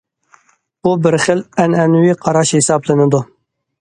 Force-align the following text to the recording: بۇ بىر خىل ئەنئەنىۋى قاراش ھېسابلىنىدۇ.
بۇ 0.87 0.93
بىر 1.03 1.17
خىل 1.27 1.43
ئەنئەنىۋى 1.65 2.17
قاراش 2.25 2.55
ھېسابلىنىدۇ. 2.59 3.21